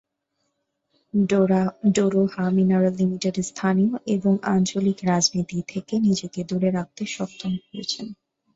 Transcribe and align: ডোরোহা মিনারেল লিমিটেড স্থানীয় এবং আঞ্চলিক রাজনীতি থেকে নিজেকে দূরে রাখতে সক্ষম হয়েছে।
ডোরোহা 1.95 2.45
মিনারেল 2.55 2.93
লিমিটেড 2.97 3.35
স্থানীয় 3.49 3.93
এবং 4.15 4.33
আঞ্চলিক 4.51 4.97
রাজনীতি 5.05 5.57
থেকে 5.67 5.93
নিজেকে 6.05 6.39
দূরে 6.49 6.69
রাখতে 6.71 7.03
সক্ষম 7.15 7.53
হয়েছে। 7.65 8.01